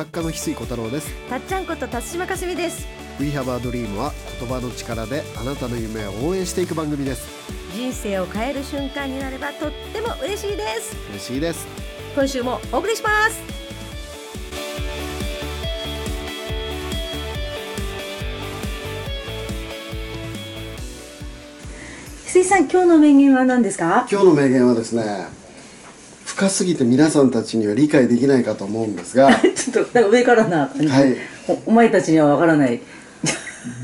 [0.00, 1.12] 作家の翡翠小太郎です。
[1.28, 2.88] たっちゃんこと辰島かすみです。
[3.20, 7.28] We Have a Dream は言葉の力であなたの夢を応援していく番組です。
[7.74, 10.96] 人生を変える瞬間になればとっても嬉しいです。
[11.10, 11.66] 嬉しいです。
[12.14, 13.42] 今週もお送りします。
[22.24, 24.06] 翡翠さん今日の名言は何ですか？
[24.10, 25.28] 今日の名言はですね
[26.40, 31.16] 深すぎて皆さんたちには理解できないかと思うんですが ちょっとなんか上からな感じ、はい。
[31.46, 32.80] おお前たちにはわからない。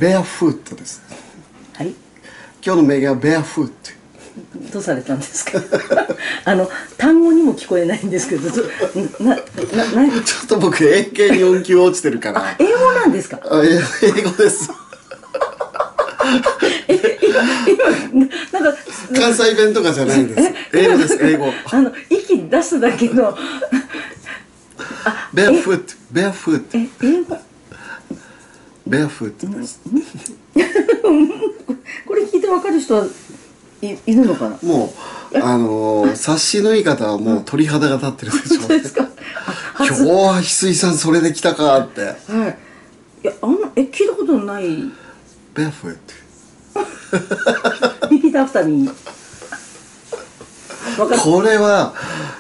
[0.01, 1.03] ベアフットです。
[1.75, 1.89] はい。
[2.65, 3.73] 今日の名言はベアフット。
[4.73, 5.61] どうされたんですか？
[6.47, 8.67] あの単語にも聞こえないんですけどちょっ
[10.49, 12.57] と僕英検4級落ちてるから。
[12.59, 13.39] 英語なんですか？
[14.03, 14.71] 英語です
[16.27, 16.43] 今
[18.53, 18.79] なんか
[19.15, 20.43] 関西弁とかじゃないんです。
[20.75, 21.53] 英語です英語。
[21.71, 23.37] あの息出すだけの。
[25.33, 27.39] ベアフットベアフットえ英語。
[28.87, 29.81] ベアフットです
[32.07, 33.05] これ聞いてわかる人は
[33.83, 34.59] いいるのかな？
[34.63, 34.93] も
[35.33, 38.69] うあのー、察しのいい方はもう鳥肌が立ってるでしょ。
[38.79, 39.09] ですか。
[39.79, 42.01] 今日は翡翠さんそれで来たかって。
[42.03, 42.15] はい。
[43.25, 44.67] いやあのえ聞いたことない。
[45.55, 45.97] ベアフッ
[48.11, 48.89] リピートアフターに
[51.23, 51.95] これは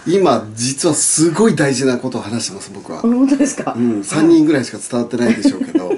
[0.07, 5.91] 今実はすごい大事なことを話してます僕は、本当ですか、うん、3人ぐらいしか伝わってないでしょうけど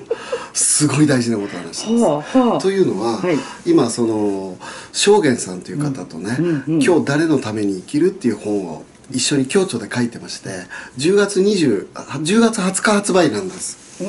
[0.55, 2.61] すごい大事なことを話してます、はあはあ。
[2.61, 3.37] というのは、はい。
[3.67, 4.57] 今その
[4.93, 6.83] 正元さんという方とね、うんうんうん。
[6.83, 10.51] 今日誰のために生きる」っていう本を一緒に共著で書いてまして
[10.99, 14.03] 10月20あ10月20日発売なんです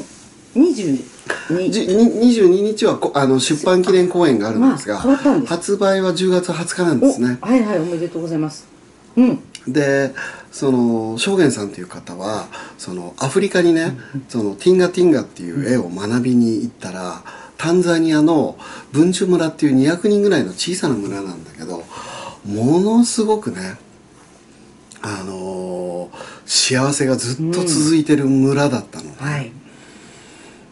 [0.55, 1.03] 22
[1.69, 7.37] じに22日はこあの出版記念公演があるんですが、まあ発売は10月20日なんですね。
[7.41, 8.67] おはいはいおめでとうございます。
[9.15, 9.43] うん。
[9.67, 10.13] で
[10.51, 12.47] その正元さんという方は
[12.77, 13.97] そのアフリカにね、
[14.27, 17.23] そのティンガティンガっていう絵を学びに行ったら、
[17.57, 18.57] タンザニアの
[18.91, 21.83] ブンチュ村っていう200人ぐらいの小さな村なんだけど
[22.45, 23.77] ものすごくね
[25.01, 26.09] あの
[26.45, 29.05] 幸せがずっと続いてる村だったの。
[29.05, 29.51] ね、はい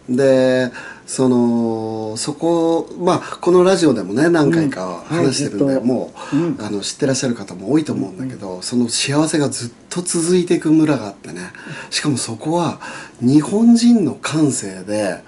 [0.09, 0.71] で
[1.05, 5.17] そのそこまあこのラジオでもね何回かうん。
[5.17, 5.85] はい話してるんで、ずっと。
[5.85, 6.57] もう、うん。
[6.59, 11.51] あの知ってらっしゃる方も多いと思うんだけど、その幸せがずっと続いていく村があってね
[11.89, 12.79] しかもそこは
[13.21, 15.23] 日本人の感性で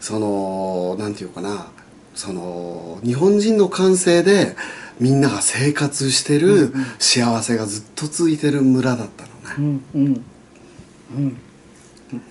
[0.00, 1.68] そのなんていうかな
[2.14, 4.56] その日本人の感性で
[5.00, 9.82] みんなが生活してる幸せがずっと続いてる村だったのね。
[9.94, 10.24] うんうん。
[11.16, 11.36] うん。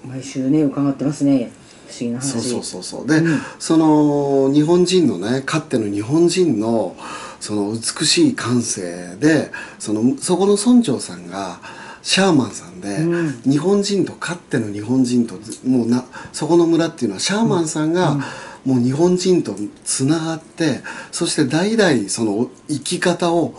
[0.05, 1.51] 毎週ね伺ってますね
[1.99, 2.31] 議な話。
[2.31, 3.07] そうそうそうそう。
[3.07, 3.39] で、うん。
[3.59, 6.95] その日本人のねかっての日本人の
[7.39, 11.59] その美しい感性でそのそこの村長さんが
[12.01, 13.41] シャーマンさんで、うん。
[13.43, 18.17] 日本人とかっての日本人とずもうなそこの村っていうのはシャーマンさんが、
[18.65, 20.81] もう日本人とつながって
[21.11, 23.53] そして代々その生き方を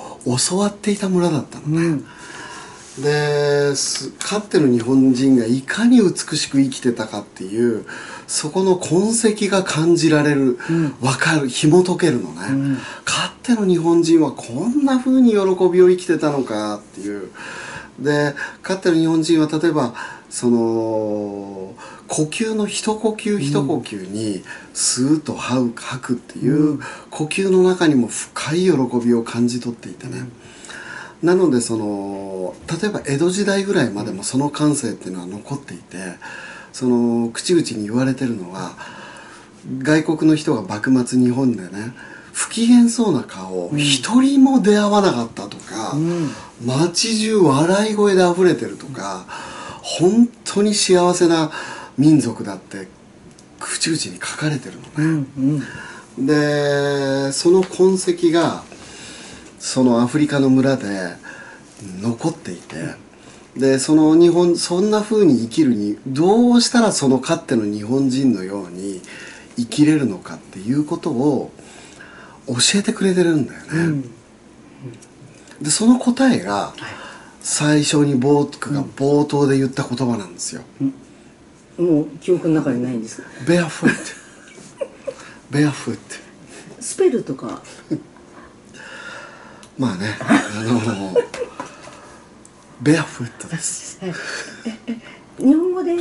[0.49, 1.83] 教わっていた村だったのね。
[1.83, 2.05] うん。
[3.03, 7.87] ですかっての日本人がいかに美しく生きてたかっていう
[8.27, 10.59] そこの痕跡が感じられる、
[11.01, 12.77] わかる紐解けるのね、ん。
[13.05, 17.31] かっての日本人はこんな風に喜びを生きてたのかっていう。
[17.99, 19.95] でかっての日本人は例えば
[20.29, 21.75] その
[22.09, 24.43] 呼吸の一呼吸一呼吸に
[24.73, 26.81] スーッと吐く吐くっていう
[27.11, 28.73] 呼吸の中にも深い喜
[29.07, 30.29] びを感じ取っていてね、
[31.23, 35.97] なのでその例えば江戸時代ぐらいまでもその感性っていうのは残っていて
[36.75, 38.73] その口々に言われてるのは
[39.79, 41.95] 外国の人が幕末日本でね
[42.33, 46.31] 不機嫌そうな顔一人も出会わなかったとか、うん。
[46.67, 49.25] 街中笑い声で溢れてるとか
[49.83, 51.53] 本当に幸せな
[51.97, 52.89] 民族だって
[53.61, 54.89] 口々に書かれてるのね。
[54.99, 55.63] うん
[56.19, 56.27] うん。
[56.27, 58.65] でその痕跡が
[59.61, 61.15] そのアフリカの村で
[62.01, 63.04] 残っていて
[63.57, 69.01] でその日本そんな風に生きるにどうしたらそのかっての日本人のように
[69.57, 71.53] 生きれるのかっていうことを
[72.49, 73.67] 教えてくれてるんだよね。
[73.73, 74.11] うん
[75.63, 76.75] でその答えが
[77.41, 80.63] 最初に僕が冒頭で言った言葉なんですよ。
[81.79, 83.95] もう記憶の中にないんですベアフット。
[85.51, 86.01] ベアフット。
[86.81, 87.63] スペルとか？
[89.79, 91.15] まあね、あの
[92.85, 93.99] ベアフットです。
[95.39, 95.95] 日本語で？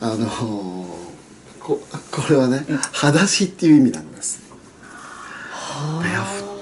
[0.00, 0.26] あの
[1.60, 1.80] こ
[2.10, 4.42] これはね、裸足っていう意味なんです。
[6.02, 6.56] ベアフット。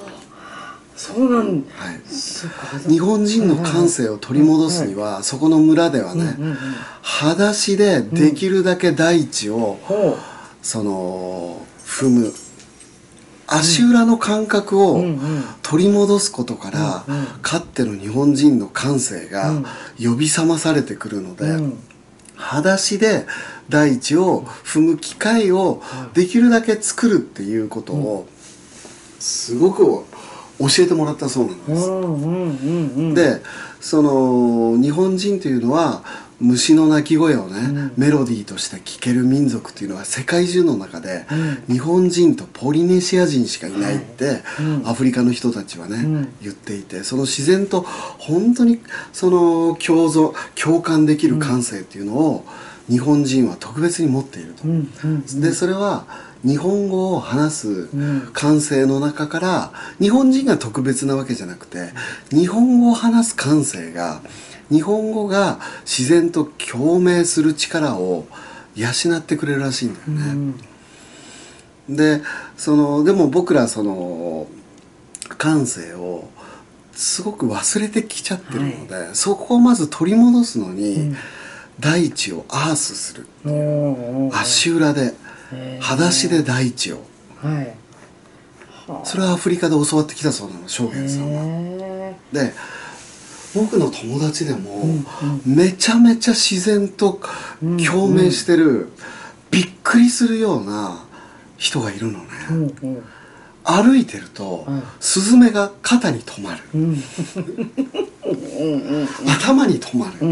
[0.94, 6.36] そそうなんはい、日本人の感性を取り戻すには、そこの村ではね、
[7.02, 10.18] 裸足でできるだけ大地を、ほ
[10.60, 12.34] その踏む
[13.46, 15.04] 足裏の感覚を
[15.62, 17.04] 取り戻すことから、
[17.42, 19.64] かっての日本人の感性がうん。
[20.02, 21.56] 呼び覚まされてくるので、
[22.36, 23.26] 裸足で
[23.68, 25.82] 大地を踏む機会を
[26.14, 28.26] できるだけ作るっていうことを
[29.18, 30.04] すごく
[30.58, 33.40] 教えてもらったそうなんです。
[33.40, 33.42] で
[33.84, 36.02] その日本人というのは
[36.40, 37.92] 虫の鳴き声をね、うん。
[37.98, 41.26] メロディーとして聴ける民族っていうのは世界中の中で、
[41.68, 44.88] う日本人とポリネシア人しかいないって、うん。
[44.88, 46.32] アフリカの人たちはね、うん。
[46.40, 48.80] 言っていてその自然と本当に
[49.12, 52.46] その共存共感できる感性っていうのを、
[52.88, 54.64] 日本人は特別に持っていると。
[54.64, 56.06] うんうんでそれは
[56.44, 58.28] 日本語を話すん。
[58.34, 61.90] 感性の中から日本人が特別なわけじゃなくて
[62.30, 64.20] 日本語を話す感性が
[64.70, 68.26] 日本語が自然と共鳴する力を
[68.74, 68.88] 養
[69.18, 71.94] ってくれるらしいんだようね。
[71.94, 71.96] ん。
[71.96, 72.22] で
[72.56, 74.46] そのでも僕らその
[75.38, 76.28] 感性を
[76.92, 81.16] すごく忘れてきちゃってるので、そこをまず取り戻すのに、うん
[81.80, 83.26] 大地をアースする。
[84.32, 85.14] 足裏で
[85.80, 87.02] 裸足で大地を。
[87.42, 87.76] はい。
[88.86, 89.04] はあ。
[89.04, 91.42] それはアフリカで教わってきたそうなの証言さんは。
[91.44, 92.52] へで
[93.54, 95.06] 僕の友達でも、うん
[95.46, 97.20] めちゃめちゃ自然と
[97.60, 98.88] 共鳴してる、
[99.52, 101.04] びっくりするような
[101.56, 103.04] 人がいるのね、ーうんうん。
[103.62, 107.02] 歩いてると、うんスズメが肩に止まる、うん
[109.26, 110.26] 頭に止まる、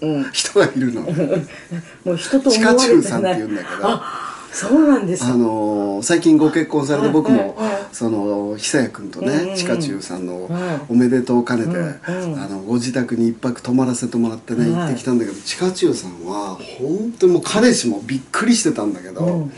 [0.00, 0.30] うん。
[0.32, 1.02] 人がいるの。
[2.04, 3.78] もう人とチ思われてカチュウさんってない言うんだけど。
[3.82, 5.24] あそうなんです。
[5.24, 7.56] あかのー最近ご結婚されて僕も
[7.92, 10.48] その久也君とね、チカチュウさんのん。
[10.88, 11.76] おめでとうを兼ねて、
[12.06, 14.72] あのご自宅に一泊泊まらせてもらってね、はい。
[14.74, 19.52] 行ってきたんだけどチカチュウさんは本当にもう彼氏もびっくりしてたんだけど、うん。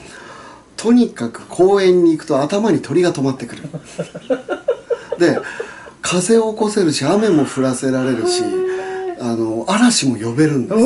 [0.76, 3.62] とにかく公園に行くと頭に鳥が止まってくる。
[5.18, 5.40] で
[6.06, 8.44] 風を起こせるし雨も降らせられるし
[9.20, 10.84] あの嵐も呼べるんです。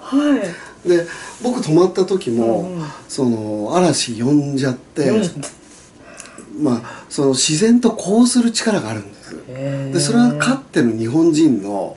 [0.00, 0.36] は
[0.84, 0.88] い。
[0.88, 1.06] で
[1.40, 2.86] 僕泊まった時も、うんうん。
[3.08, 6.64] その嵐呼んじゃって、うん。
[6.64, 9.36] まあその自然とこうする力があるんです。
[9.46, 11.96] でそれはかってる日本人の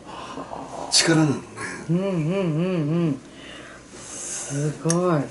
[0.92, 1.42] 力なのね。
[1.90, 2.14] うんうんうんう
[3.08, 3.20] ん。
[3.96, 5.22] すごい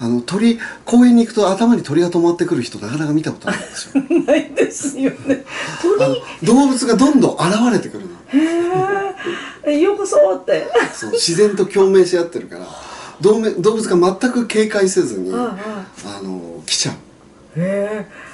[0.00, 4.02] あの鳥公園に行くと頭に鳥が止まってくる人なかなか見たことないんですよ。
[4.26, 5.44] ないですよね。
[6.00, 8.10] あの動物がどんどん現れてくるの。
[8.30, 8.42] 鳥
[9.72, 10.68] へえようこそって。
[10.94, 12.66] そう自然と共鳴し合ってるから
[13.20, 15.56] 動物動物が全く警戒せずに、あ
[16.22, 16.94] の来ちゃう。
[17.60, 18.28] へえ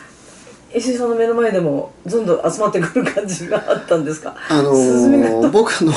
[0.77, 4.35] 石井さんの目の前でもどんどん集まってくる感じがあったんですか？
[4.51, 5.93] あのー、僕の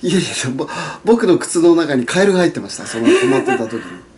[0.00, 0.68] いやいやぼ
[1.04, 3.80] 僕の靴の中にカエルが入ってましたその泊まってた時に。
[3.80, 4.11] か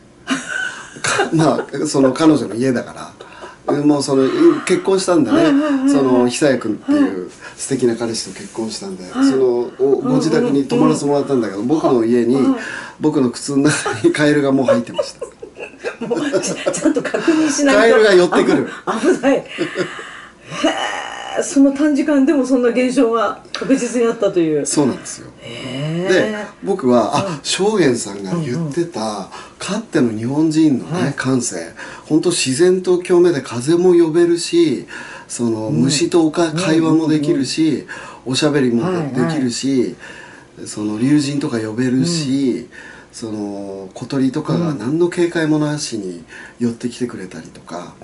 [1.36, 3.12] まあその彼女の家だから
[3.82, 4.28] もうその
[4.66, 5.44] 結婚したんでね。
[5.88, 9.46] その久也君っていう素敵な彼氏と結婚したんで、その
[9.78, 12.36] おご自宅に泊まらせてもらったんだけど、僕の家に、
[13.00, 16.06] 僕の靴の中に カエルがもう入ってました。
[16.06, 17.80] もうちちゃんと確認しないと。
[17.80, 18.68] カエルが寄ってくる。
[18.84, 19.36] あ危ない。
[19.36, 19.44] へ
[20.68, 24.64] えその短時間でもそんな現象が確実にあったという。
[24.66, 25.28] そうなんですよ。
[25.40, 31.72] へでえ僕はあ正元さんが言ってた、かっての日本人のね、はい感性。
[32.06, 34.86] 本当自然と共鳴で風も呼べるし
[35.28, 37.86] その虫とおか会話もできるし、
[38.24, 39.96] おしゃべりもはいできるし、
[40.66, 42.68] その竜神とか呼べるし、
[43.14, 46.24] その小鳥とかが何の警戒もなしに
[46.58, 47.94] 寄ってきてくれたりとか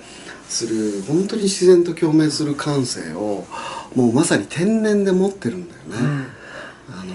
[0.51, 3.47] する本当に自然と共鳴する感性を
[3.95, 6.27] もうまさに天然で持ってるんだよね。
[6.91, 7.15] あの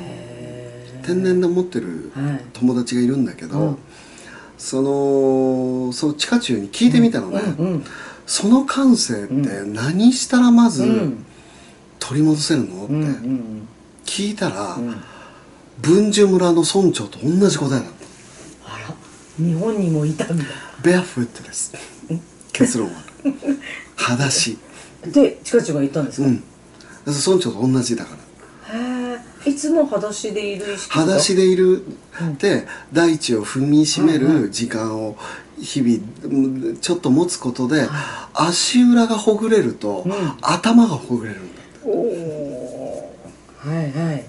[1.04, 2.42] 天然で持ってるはい。
[2.54, 3.77] 友達がいるんだけど、うん。
[4.58, 7.42] そのその地下中に聞いてみたのね、
[8.25, 9.34] その感性って
[9.65, 11.25] 何したらまずうん。
[12.00, 12.86] 取り戻せるの？
[12.86, 12.94] って
[14.06, 14.96] 聞いたら、うん。
[15.80, 18.74] 文殊村の村長と同じ答えだった。
[18.74, 18.96] あら
[19.38, 20.44] 日本にもいたんだ。
[20.84, 21.74] ベアフットです。
[22.54, 22.94] 結論は
[23.96, 24.58] 裸足。
[25.05, 26.44] でチカチュウが言ったんですか、うん。
[27.05, 28.15] 村長と同じだか
[28.72, 28.79] ら。
[28.79, 31.01] へえいつも裸足でいる意識が？
[31.01, 31.84] 裸足でいる。
[32.39, 35.17] で大地を踏みしめる時間を
[35.60, 37.88] 日々うんちょっと持つことで
[38.34, 40.13] 足裏がほぐれると、うん。
[40.41, 41.88] 頭がほぐれるんだって。
[41.88, 43.13] おお
[43.60, 44.25] はいはい。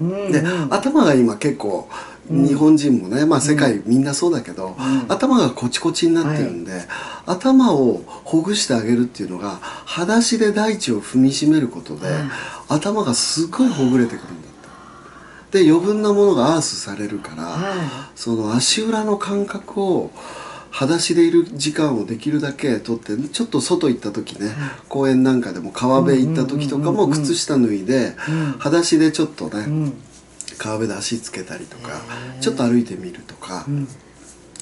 [0.00, 0.72] うんで、うん。
[0.72, 1.88] 頭が今結構
[2.30, 4.76] 日本人もね、まあ世界みんなそうだけど、
[5.08, 6.82] 頭がコチコチになってるんで、
[7.26, 12.08] 頭をほぐしてあげるっていうのが裸足で大地を踏みしめることで、
[12.68, 15.64] 頭がすごいほぐれてくるんだって。
[15.64, 20.12] で余分なものがアースされるから、はその足裏の感覚を
[20.70, 24.52] 裸足でいる時間をできるだけとってちょっと外行った時ね、
[24.88, 28.14] 公園なんかでも川辺行った時とかも靴下脱いで、
[28.58, 29.92] 裸足でちょっとね、うん
[30.60, 32.02] 川辺で足つけたりとか
[32.42, 33.88] ちょっと歩いてみるとか、ん。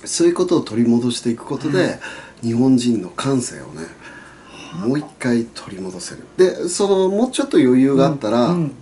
[0.05, 1.99] そういうことを取り戻していくことで、
[2.41, 3.83] 日本人の感性をね
[4.87, 6.23] もう一回取り戻せる。
[6.37, 8.73] でそのもうちょっと余裕があったら、うん。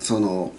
[0.00, 0.52] その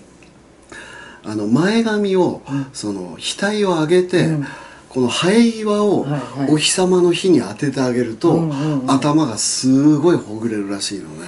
[1.25, 2.41] あの前髪を、
[2.72, 4.46] その額を上げて、うん。
[4.88, 6.08] この生え際を
[6.48, 8.91] お日様の日に当ててあげると、うんうんうん。
[8.91, 11.27] 頭がすごいほぐれるらしいのね。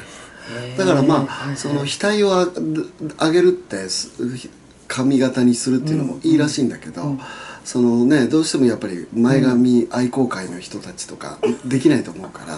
[0.77, 1.57] だからまあ、はいはい。
[1.57, 2.47] その額をあ
[3.25, 4.11] 上げるってす
[4.87, 7.17] 髪型にするっていうのもいいらしいんだけど、
[7.63, 12.57] そのねどうしてもやっぱり前髪愛好会の人たちとかできないと思うから、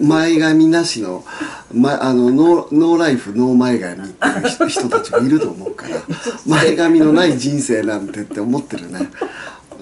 [0.00, 1.24] 前髪なしの、
[1.72, 6.00] ま、あのノーノーライフノー前髪っていう人人たちもいると思うから
[6.46, 9.10] 前髪のない人生なんてって思ってるね。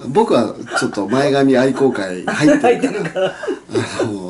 [0.07, 3.33] 僕はちょっと前髪愛好会入ってるから。
[4.01, 4.20] あの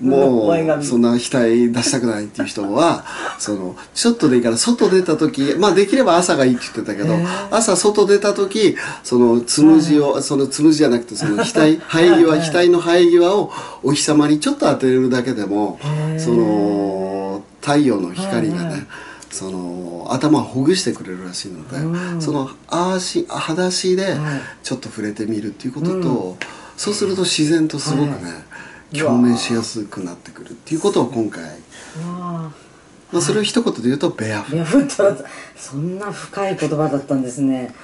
[0.00, 3.04] もうそんな額出したくないっていう人は
[3.38, 7.14] そのちょっとでいいから外出た時まあできれば朝がいいって言ってたけど
[7.50, 15.78] 朝外出た時そのつむじをそのつむじじゃなくてその 額生え際額の生え際をお日様にちょっと当てれるだけでも
[16.18, 18.74] その太陽の光がはいはい。
[18.74, 18.86] ね
[19.30, 22.22] その頭をほぐしてくれるらしいので、うん。
[22.22, 24.40] その足裸足ではい。
[24.62, 26.36] ちょっと触れてみるっていうことと、
[26.78, 28.22] そうすると自然とすごくね、はい
[28.92, 31.44] 共鳴しやすくなってくるっていうことを今回、
[32.04, 32.52] ま
[33.12, 34.52] あ、それを一言で言うとベアフ。
[34.54, 34.78] ベアフ。
[34.78, 35.24] ット
[35.56, 37.74] そんな深い言葉だったんですね。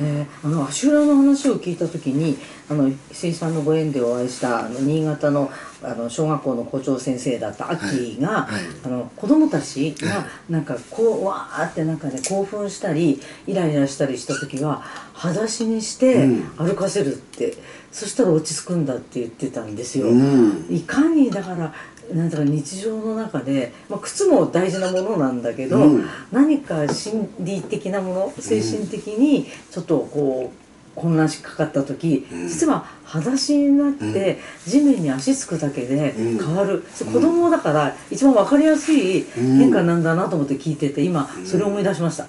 [0.00, 2.38] えーあの足裏の話を聞いた時に
[2.68, 5.50] あの石井さんのご縁でお会いしたあの新潟の
[5.82, 8.54] あの小学校の校長先生だったアッキーが、はい。
[8.54, 8.62] はい。
[8.84, 16.42] あの子供たちがなんかこうわーってなんかね興奮したりイライラしたりした時は裸足にしてうん。
[16.56, 17.56] 歩かせるって、
[17.92, 20.08] そしたら落ち着くんだって言ってたんですよ。
[20.08, 20.66] うん。
[20.70, 21.74] いかにだから
[22.12, 26.08] なんだか日常の中で、まあ、靴も大事なものなんだけど、うん。
[26.32, 30.62] 何か心理的なもの精神的にちょっとこう
[30.98, 32.48] 混乱しかかった時、うん。
[32.48, 36.38] 実は裸足になって地面に足つくだけでうん。
[36.38, 42.24] 変わる、子供だから一番分かりやすい変化なんだなと思って聞いてて今それを思い出しました。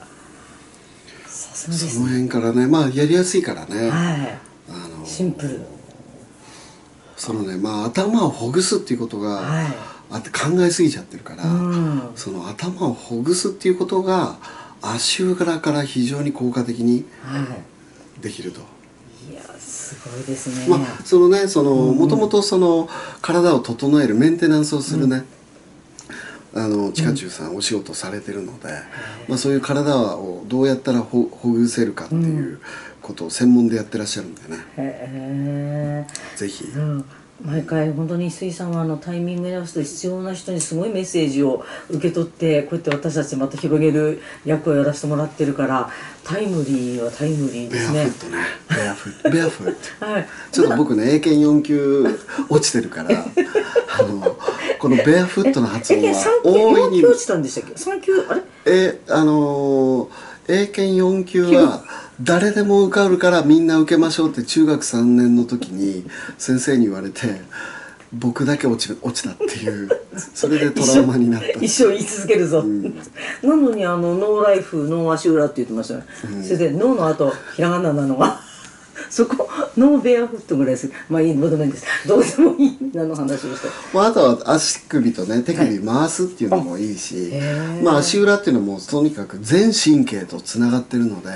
[1.26, 1.92] さすがですね。
[1.92, 2.68] その辺からね。
[2.68, 4.53] まあやりやすいからね、はい。
[5.06, 5.62] シンプル。
[7.16, 9.66] そのねまあ頭をほぐすっていうことがはい。
[10.12, 12.12] あ考えすぎちゃってるから、うん。
[12.16, 14.38] その頭をほぐすっていうことが
[14.82, 18.22] 足裏から非常に効果的にはい。
[18.22, 18.60] できると。
[19.32, 20.68] いやすごいですね。
[20.68, 22.90] まあ、そのねそのもともとその
[23.22, 25.24] 体を整えるメンテナンスをするね、
[26.56, 28.70] あのチカチュウさんお仕事されてるので、
[29.28, 32.60] まあ、そういう体をどうやったらほほぐせるかっていう
[33.02, 36.06] ことを専門でやってらっしゃるんでね、へ
[36.36, 36.78] ぜひ、え。
[36.78, 37.06] うん。
[37.46, 45.90] 毎回本当に水さんはあのタイミングに合わせて必要な人にすごいメッセージを受け取ってこうやって私たちまた広げる役をやらせてもらってるから
[46.24, 48.06] タイムリーはタイムリーでベアすね。
[48.06, 50.28] フットねベアフットベアフットはい。
[50.54, 52.06] ちょっと僕ね英検4級
[52.50, 53.10] 落ちてるから
[54.00, 54.38] あの
[54.80, 56.14] このベアフットの発え、え、
[56.46, 57.78] 音は大いに四級落ちたんでしたっけ？
[57.78, 58.42] 三級あれ？
[58.66, 61.82] えあのー英検4級は
[62.22, 66.06] 誰でも受かるからみんな受けましょうって中学3年の時に
[66.38, 67.42] 先生に言われて
[68.14, 69.90] 僕だけ落ち落ちたっていう。
[70.36, 71.48] それでトラウマになった。
[71.60, 72.84] 一生言い続けるぞ、ん。
[72.84, 76.06] なのにあのノーライフノー足裏って言ってましたね、
[76.44, 78.40] それでノーの後ひらがななのが
[79.10, 80.92] そこノーベアフットぐらいです。
[81.10, 82.08] まあいいどうでもいいんです。
[82.08, 87.84] どうでもいい何の話をしたまあ、あとは足首とね手首回すっていうのもいいし、へー。
[87.84, 91.30] まあ、足裏っていうのもとにかく全神経とつながってるので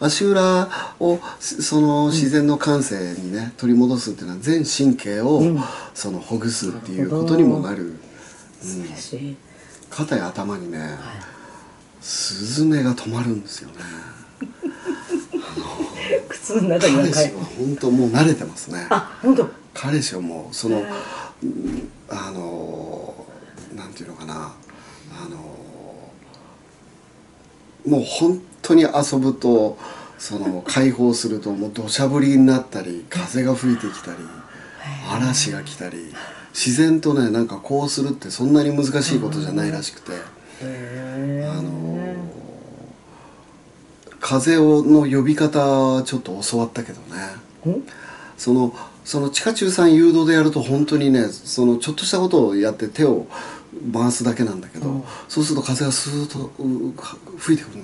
[0.00, 0.68] 足裏
[1.00, 5.60] をその自然の感性にね取り戻すっていうのは全神経をうん。
[5.94, 9.36] そのほぐすっていうことにもなる、うん、嬉しい。
[9.90, 10.98] 肩や頭にね、
[12.00, 13.76] スズメが止まるんですよね
[16.42, 18.86] 靴の中には彼氏は本当もう慣れてますね。
[18.90, 19.48] あ本当。
[19.72, 23.14] 彼氏はもうその、うんあの
[23.74, 24.34] なんていうのかな。
[24.34, 25.36] あの
[27.86, 29.78] もう本当に遊ぶと
[30.18, 34.18] その解放するともう土砂降りになったり 風が吹いてきたり
[35.10, 36.14] 嵐が来たり
[36.54, 40.12] 自然とねなんかこうするってそんなに難しいことじゃないらしくて。
[40.64, 41.91] へあの
[44.22, 47.00] 風をの呼び方はちょっと教わったけど
[47.66, 47.74] ね。
[47.74, 47.82] ん
[48.38, 48.74] その
[49.04, 53.26] その地下中さん誘導でやると本当にねそのちょっとしたことをやって手を
[53.92, 55.04] 回すだけなんだけど、うん。
[55.28, 56.94] そうすると風がスーッとう
[57.36, 57.82] 吹いてくるの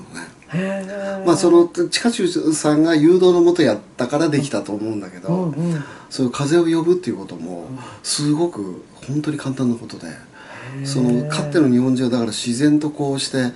[0.80, 1.24] ね。
[1.26, 5.84] まあその地下中さんが誘導のもとやったからできたと思うんだけど、うんうん。
[6.08, 7.66] そういう風を呼ぶっていうことも
[8.04, 10.06] すごく本当に簡単なことで
[10.84, 13.52] そのかっての日本人はだから自然とこうして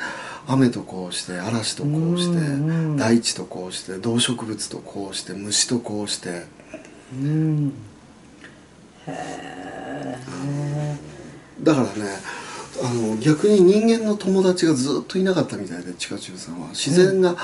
[0.47, 6.45] 雨とこうして嵐とこうしてうんうん大地とこうして動植物とこうして虫とこうして。
[7.15, 7.73] うん。
[9.07, 10.13] へえ
[11.63, 11.93] だからね
[12.83, 16.69] あの逆に人間の友達がずっといなかったみたいで地下中さんは。
[16.71, 17.37] 自然が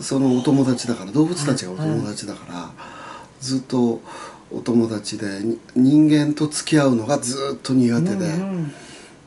[0.00, 2.70] そのお友達だから動物たちがお友達だから
[3.40, 4.00] ずっと
[4.52, 8.26] お友達でに人間と付き合うのがずっと苦手で。
[8.26, 8.72] うん。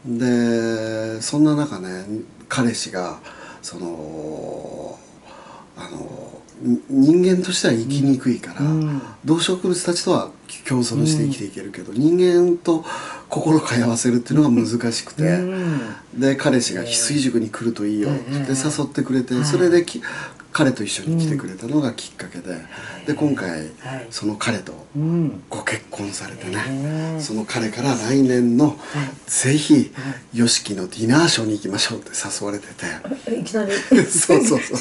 [0.08, 2.06] でそんな中ね
[2.50, 3.20] 彼氏が
[3.62, 4.98] その
[5.76, 9.02] あのに人間としては生きにくいから、うん。
[9.26, 10.32] 動植物たちとは
[10.68, 12.84] 共存して生きていけるけど、人間と
[13.30, 15.38] 心通わせるっていうのが難しくて、う
[16.18, 16.20] ん。
[16.20, 20.02] で彼氏が翡翠塾に来るといいよってええ誘ってくれて、はいそれでき
[20.58, 22.56] 彼と一緒に来てくれたのがきっかけで、
[23.06, 23.70] で今回、はい。
[24.10, 25.44] その彼とうん。
[25.52, 28.76] ご結婚されてね、その彼から来年の、
[29.28, 29.94] ぜひ
[30.34, 32.74] YOSHIKI のディナーショーに行きましょうって誘われてて。
[33.28, 33.72] えいきなり。
[34.10, 34.78] そうそうそう。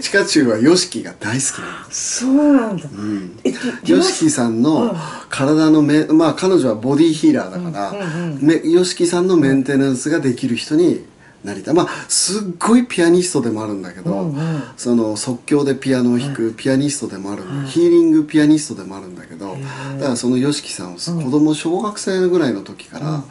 [0.00, 2.84] 地下中は YOSHIKI が大好きなのそうなんだ。
[2.92, 3.38] うん。
[3.44, 4.92] えディナーシ YOSHIKI さんの
[5.30, 7.98] 体のめまあ彼女はボディヒーラーだから、うん
[8.32, 11.13] うんめ YOSHIKI さんのメンテナンスができる人に
[11.44, 14.62] なりたいまあすっごいピアニストでもあるんだけど、うんうん。
[14.76, 19.98] その即興でピアノを弾くピアニストでもある、ヒーリングピアニストでもあるんだけどー。
[19.98, 23.22] だからその YOSHIKI さんを子供小学生ぐらいの時から、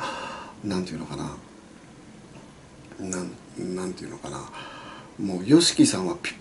[0.64, 1.36] なんていうのかな。
[3.00, 4.38] なんなんていうのかな。
[5.20, 6.34] もう YOSHIKI さんはピ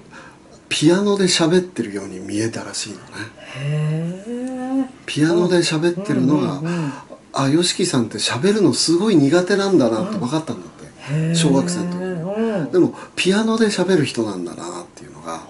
[0.69, 4.91] ピアノで喋ってるように見えたらしいのね。
[5.07, 6.93] ピアノで喋ってるのが、うんうんうん。
[7.35, 10.82] あ YOSHIKI さんって喋るのすごい苦手なんだなって分かったんだって、
[11.35, 11.99] 小学生の時。
[11.99, 12.73] うん。
[12.73, 15.41] でもピアノで喋る人なんだなっていうのが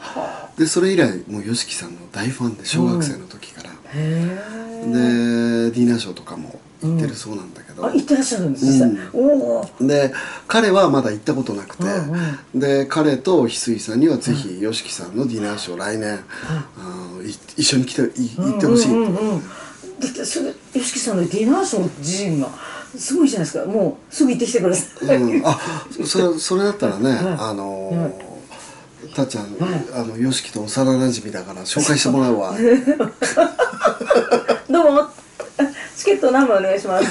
[0.57, 9.01] でそれ以来もう YOSHIKI さんの大ファンで小学生の時から、へえでディナーショーとかも行ってるそうなんだけど、あ行ってらっしゃるんです実際うん。
[9.15, 10.13] おおで
[10.49, 19.41] 彼はまだ行ったことなくて、うんで彼と翡翠さんにはぜひ YOSHIKI さんのディナーショー来年、あのい一緒に来てい行ってほしいって、うんうんうんうん。
[20.01, 22.49] だってそれ YOSHIKI さんのディナーショー自身が
[22.97, 23.65] すごいじゃないですか。
[23.67, 25.59] もうすぐ行ってきてください、うん、あ
[26.05, 27.21] それそれだったらね、はい。
[27.39, 28.11] あのは
[29.15, 29.55] たっちゃん、はい。
[29.95, 32.55] あの YOSHIKI と幼馴染だから紹介してもらうわ。
[34.69, 35.09] どうも。
[35.97, 37.07] チケット何枚お願いします。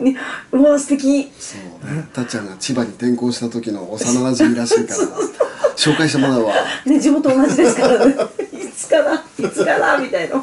[0.00, 0.16] に
[0.52, 1.30] うわ素敵。
[1.38, 1.62] そう
[1.94, 2.08] ね。
[2.12, 5.00] たっちゃんが千葉に転校した時の幼馴染らしいから
[5.76, 6.54] 紹介してもらうわ。
[6.84, 8.14] ね地元同じですからね。
[8.52, 9.18] いつからい
[9.50, 10.36] つからみたいな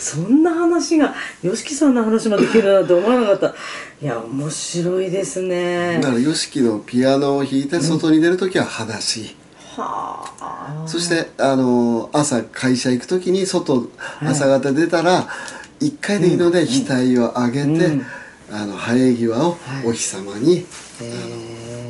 [0.00, 3.54] そんな話が YOSHIKI さんの話まで聞けるなんて思わなかった。
[4.02, 6.00] いや面白いですね。
[6.00, 9.36] だから YOSHIKI のピアノを弾いて外に出る時は裸足、
[9.76, 10.84] はあ。
[10.86, 13.90] そしてあの朝会社行く時に外
[14.22, 15.28] 朝方出たら
[15.78, 18.06] 一回でいいので額を上げて、うん。
[18.52, 20.64] あの生え際をお日様に、へ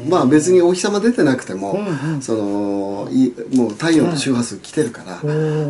[0.08, 2.22] まあ別にお日様出てなくても、うんうん。
[2.22, 5.20] そのいもう太陽の周波数来てるから、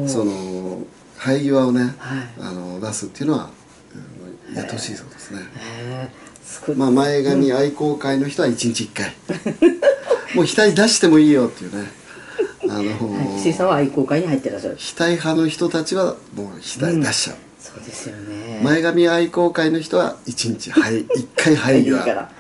[0.09, 0.83] その
[1.23, 1.93] 生え際をね、はい。
[2.41, 3.51] あの出すっていうのは、
[3.95, 5.41] うんやってほしいそうですね。
[6.77, 9.15] まあ前髪愛好会の人は一日一回。
[10.35, 11.89] もう額出してもいいよっていうね。
[12.65, 13.39] あのはい。
[13.39, 14.77] 石井さんは愛好会に入ってらっしゃる。
[14.79, 18.61] 額派の人たちはもう額出しちゃう、そうですよね。
[18.65, 22.31] 前髪愛好会の人は一日はい一回生えいい際から。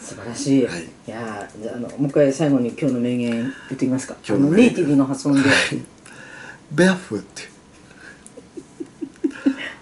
[0.00, 0.84] 素晴らしい、はい。
[0.84, 4.14] い、やーじゃああのもう一回最後に今日の名言言ってみますか？
[4.14, 5.50] あ今日のネイティブの発音で、
[6.70, 7.57] ベアフット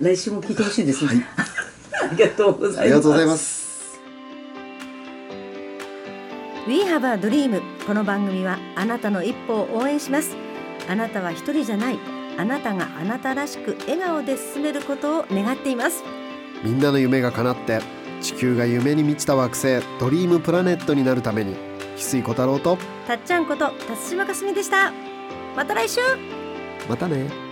[0.01, 1.25] 来週も聞いてほしいですね、はい。
[2.11, 2.81] ありがとうございます。
[2.81, 3.67] ありがとうございます。
[6.69, 10.37] We have a dream この番組はあなたの一歩を応援します。
[10.89, 11.99] あなたは一人じゃない。
[12.37, 16.03] あなたがあなたらしく笑顔で進めることを願っています。
[16.63, 17.81] みんなの夢が叶って
[18.21, 21.55] 地球が夢に満ちた惑星ドリームプラネットになるために
[21.97, 24.93] 翡翠小太郎とたっちゃんこと辰島かすみでした。
[25.57, 26.01] また来週。
[26.87, 27.46] またね